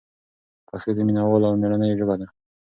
[0.67, 2.27] پښتو د مینه والو او مېړنیو ژبه ده.